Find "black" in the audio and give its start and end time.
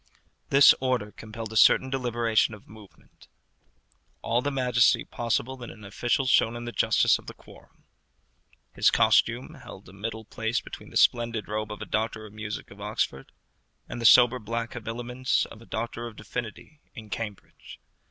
14.39-14.73